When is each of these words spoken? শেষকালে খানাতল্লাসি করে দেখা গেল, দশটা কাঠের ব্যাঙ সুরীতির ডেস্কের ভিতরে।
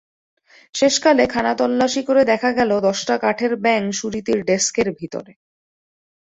শেষকালে 0.75 1.23
খানাতল্লাসি 1.27 2.01
করে 2.03 2.21
দেখা 2.25 2.51
গেল, 2.51 2.71
দশটা 2.79 3.15
কাঠের 3.17 3.53
ব্যাঙ 3.55 3.83
সুরীতির 3.91 4.39
ডেস্কের 4.43 4.87
ভিতরে। 4.91 5.33